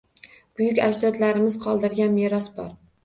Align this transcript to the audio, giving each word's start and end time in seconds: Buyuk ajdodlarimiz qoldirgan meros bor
Buyuk 0.61 0.79
ajdodlarimiz 0.85 1.59
qoldirgan 1.67 2.17
meros 2.17 2.49
bor 2.57 2.73